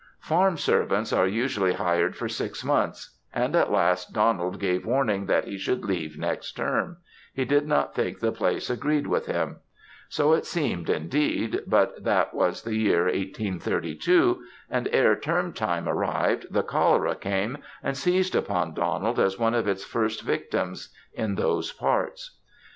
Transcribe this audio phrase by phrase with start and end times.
[0.21, 5.45] Farm servants are usually hired for six months; and at last Donald gave warning that
[5.45, 6.97] he should leave next term
[7.35, 9.57] he did not think the place agreed with him;
[10.09, 14.41] so it seemed indeed; but that was the year 1832;
[14.71, 19.67] and ere term time arrived, the cholera came, and seized upon Donald as one of
[19.67, 22.39] its first victims in those parts.